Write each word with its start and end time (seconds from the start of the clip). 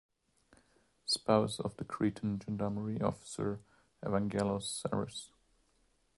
Spouse 1.05 1.59
of 1.59 1.77
the 1.77 1.85
Cretan 1.85 2.39
gendarmerie 2.39 3.03
officer 3.03 3.59
Evangelos 4.03 4.83
Sarris. 4.83 5.27